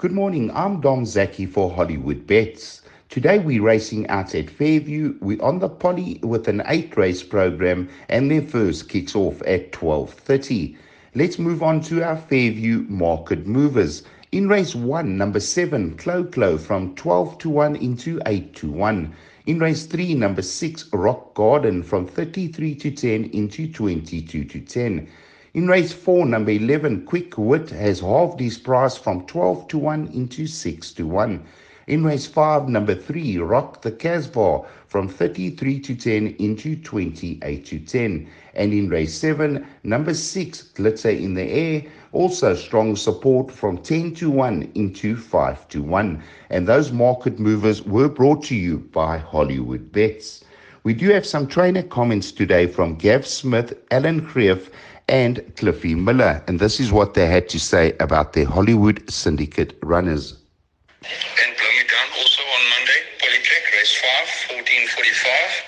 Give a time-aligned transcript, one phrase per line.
[0.00, 2.82] Good morning, I'm Dom Zaki for Hollywood Bets.
[3.08, 5.16] Today we're racing out at Fairview.
[5.20, 9.72] We're on the poly with an eight race program and their first kicks off at
[9.72, 10.76] 12.30.
[11.16, 14.04] Let's move on to our Fairview market movers.
[14.30, 19.12] In race 1, number 7, Clo Clo from 12 to 1 into 8 to 1.
[19.46, 25.08] In race 3, number 6, Rock Garden from 33 to 10 into 22 to 10.
[25.58, 30.06] In race 4, number 11, Quick Wit has halved his price from 12 to 1
[30.14, 31.42] into 6 to 1.
[31.88, 37.80] In race 5, number 3, Rock the Casbah from 33 to 10 into 28 to
[37.80, 38.28] 10.
[38.54, 41.82] And in race 7, number 6, Glitter in the Air,
[42.12, 46.22] also strong support from 10 to 1 into 5 to 1.
[46.50, 50.44] And those market movers were brought to you by Hollywood Bets.
[50.84, 54.70] We do have some trainer comments today from Gav Smith, Alan Greeff,
[55.08, 56.42] and Cliffy Miller.
[56.46, 60.38] And this is what they had to say about their Hollywood Syndicate runners.
[61.02, 61.74] And blow
[62.20, 63.94] also on Monday, Polytrack, race
[64.54, 65.66] 5, 1445.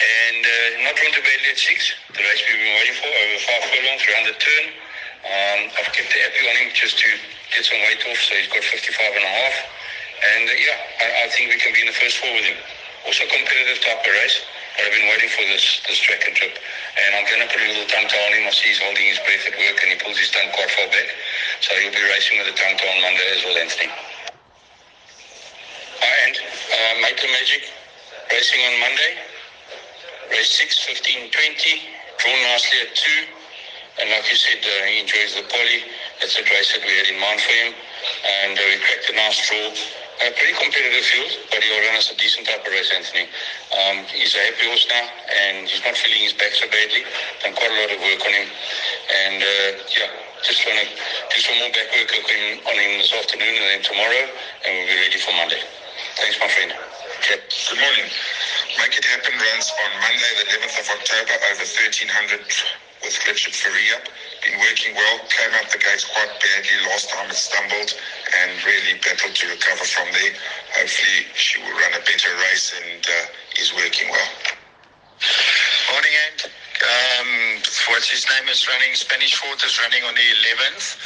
[0.00, 3.38] And uh, not run to Bailey at 6, the race we've been waiting for, over
[3.42, 4.66] 5 furlongs, around the turn.
[5.20, 7.08] Um, I've kept the appy on him just to
[7.52, 9.56] get some weight off, so he's got 55 and a half.
[10.20, 12.56] And uh, yeah, I, I think we can be in the first four with him.
[13.06, 14.44] Also competitive type of race.
[14.76, 16.56] But I've been waiting for this this track and trip.
[17.00, 18.46] And I'm going to put a little tongue toe on him.
[18.46, 20.88] I see he's holding his breath at work and he pulls his tongue quite far
[20.88, 21.08] back.
[21.60, 23.90] So he'll be racing with a tongue toe on Monday as well, Anthony.
[26.00, 27.68] Uh, and uh, Maker Magic
[28.32, 29.12] racing on Monday.
[30.30, 31.82] Race 6, 15, 20.
[32.22, 34.00] Drawn nicely at 2.
[34.00, 35.84] And like you said, uh, he enjoys the poly.
[36.20, 37.74] That's a race that we had in mind for him.
[38.44, 39.99] And uh, we cracked a nice draw.
[40.20, 43.24] A pretty competitive field, but he'll run us a decent type of race, Anthony.
[43.72, 47.08] Um, he's a happy horse now, and he's not feeling his back so badly.
[47.40, 48.48] Done quite a lot of work on him.
[49.24, 50.12] And uh, yeah,
[50.44, 54.24] just want to do some more back work on him, this afternoon and then tomorrow,
[54.68, 55.64] and we'll be ready for Monday.
[56.20, 56.76] Thanks, my friend.
[57.24, 58.12] Good morning.
[58.76, 62.44] Make It Happen runs on Monday, the 11th of October, over 1300
[63.08, 63.96] with Fletcher Faria.
[64.44, 67.96] Been working well, came out the gates quite badly last time it stumbled
[68.38, 70.32] and really battled to recover from there.
[70.78, 74.30] Hopefully she will run a better race and uh, is working well.
[75.92, 76.50] Morning, Ant.
[76.80, 77.60] Um,
[77.92, 80.96] what's his name is running Spanish Fort is running on the 11th.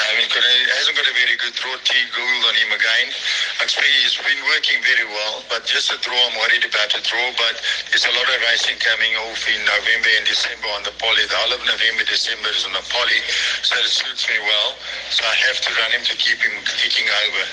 [0.00, 1.76] Um, he's got a, hasn't got a very good draw.
[1.84, 3.12] T Gould on him again.
[3.60, 6.16] I expect he's been working very well, but just a draw.
[6.16, 7.28] I'm worried about the draw.
[7.36, 7.60] But
[7.92, 11.28] there's a lot of racing coming off in November and December on the poly.
[11.28, 13.20] The whole of November, December is on the poly,
[13.60, 14.80] so it suits me well.
[15.12, 17.44] So I have to run him to keep him kicking over.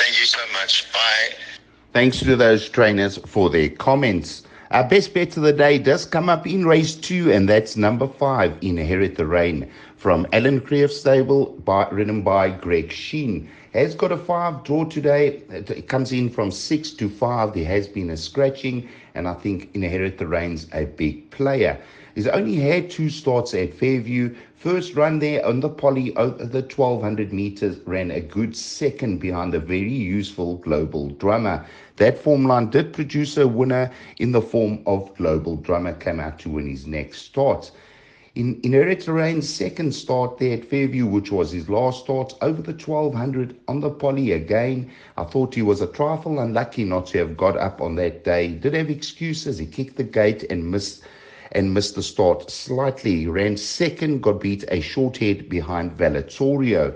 [0.00, 0.90] Thank you so much.
[0.96, 1.36] Bye.
[1.92, 4.44] Thanks to those trainers for their comments.
[4.70, 8.08] Our best bet of the day does come up in race two, and that's number
[8.08, 9.68] five, Inherit the Rain,
[10.00, 11.84] from Alan Greeff Stable, by,
[12.24, 13.46] by Greg Cheyne.
[13.74, 15.42] Has got a five draw today.
[15.50, 17.52] It comes in from six to five.
[17.52, 21.78] There has been a scratching, and I think Inherit the Rain's a big player.
[22.14, 24.34] He's only had two starts at Fairview.
[24.56, 29.54] First run there on the poly over the 1200 meters ran a good second behind
[29.54, 31.66] a very useful Global Drummer.
[31.96, 36.38] That form line did produce a winner in the form of Global Drummer, came out
[36.38, 37.70] to win his next start.
[38.40, 42.62] In Inherit the Rain's second start there at Fairview, which was his last start, over
[42.62, 44.90] the 1200 on the poly again.
[45.18, 48.48] I thought he was a trifle unlucky not to have got up on that day.
[48.48, 49.58] Did have excuses.
[49.58, 51.02] He kicked the gate and missed
[51.52, 53.14] and missed the start slightly.
[53.16, 56.94] He ran second, got beat a short head behind Valatorio.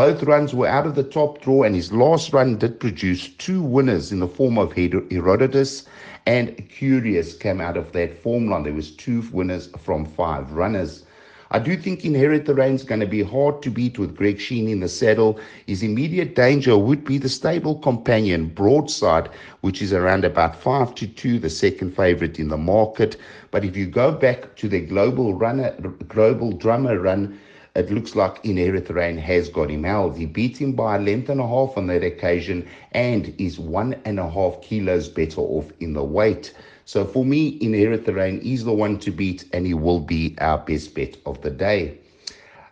[0.00, 3.60] Both runs were out of the top draw, and his last run did produce two
[3.60, 5.84] winners in the form of Herodotus
[6.24, 8.62] and Curious came out of that form line.
[8.62, 11.04] There was two winners from five runners.
[11.50, 14.40] I do think Inherit the Rain is going to be hard to beat with Greg
[14.40, 15.38] Cheyne in the saddle.
[15.66, 19.28] His immediate danger would be the stable companion Broadside,
[19.60, 23.18] which is around about 5 to 2, the second favorite in the market.
[23.50, 25.72] But if you go back to the global runner,
[26.08, 27.38] global drummer run,
[27.74, 30.16] it looks like Inherit the Rain has got him held.
[30.16, 33.94] He beat him by a length and a half on that occasion and is one
[34.04, 36.52] and a half kilos better off in the weight.
[36.84, 40.34] So for me, Inherit the Rain is the one to beat, and he will be
[40.40, 41.98] our best bet of the day.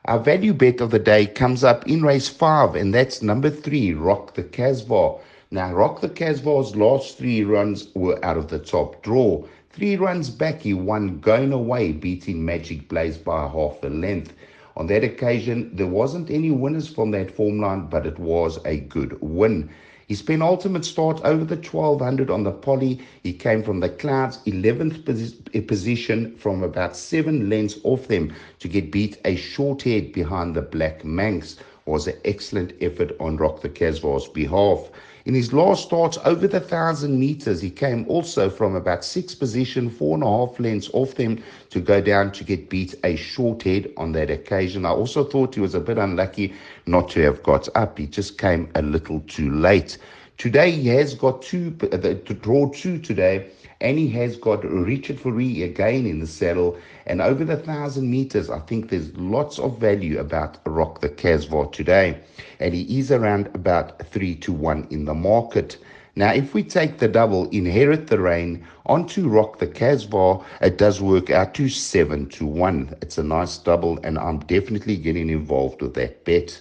[0.07, 3.93] Our value bet of the day comes up in race five, and that's number three,
[3.93, 5.19] Rock the Casbah.
[5.53, 9.45] Now, Rock the Casbah's last three runs were out of the top draw.
[9.71, 14.33] Three runs back, he won going away, beating Magic Blaze by half a length.
[14.79, 18.79] On that occasion, there wasn't any winners from that form line, but it was a
[18.79, 19.71] good win.
[20.07, 25.03] His penultimate start over the 1200 on the poly, he came from the Clouds 11th
[25.03, 30.55] posi- position from about seven lengths off them to get beat a short head behind
[30.55, 31.57] the Black Manx.
[31.89, 34.91] Was an excellent effort on Rock the Casbah's behalf.
[35.25, 39.91] In his last starts over the thousand meters, he came also from about six position,
[39.91, 43.63] four and a half lengths off them to go down to get beat a short
[43.63, 44.87] head on that occasion.
[44.87, 46.55] I also thought he was a bit unlucky
[46.87, 47.99] not to have got up.
[47.99, 49.99] He just came a little too late.
[50.39, 53.51] Today he has got two, uh, to draw two today
[53.81, 56.79] and he has got Richard Fourie again in the saddle.
[57.07, 61.71] And over the thousand meters, I think there's lots of value about Rock the Casbah
[61.73, 62.21] today.
[62.61, 65.77] And he is around about three to one in the market.
[66.15, 71.01] Now, if we take the double, inherit the rain onto Rock the Casbah, it does
[71.01, 72.95] work out to seven to one.
[73.03, 76.61] It's a nice double, and I'm definitely getting involved with that bet.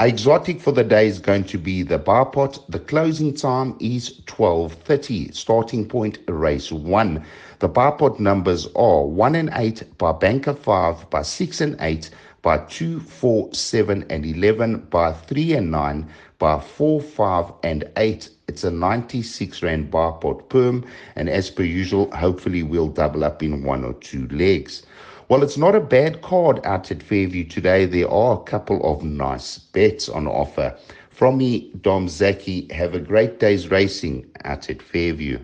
[0.00, 2.62] Exotic for the day is going to be the Bipot.
[2.68, 5.34] The closing time is 12.30.
[5.34, 7.24] Starting point, race 1.
[7.58, 12.10] The Bipot numbers are 1 and 8 by banker 5, by 6 and 8,
[12.42, 16.08] by 2, 4, 7 and 11, by 3 and 9,
[16.38, 18.30] by 4, 5 and 8.
[18.46, 20.86] It's a 96 Rand Bipot perm,
[21.16, 24.84] and as per usual, hopefully we'll double up in one or two legs.
[25.28, 27.84] Well, it's not a bad card out at Fairview today.
[27.84, 30.74] There are a couple of nice bets on offer.
[31.10, 35.38] From me, Dom Zaki, have a great day's racing out at Fairview.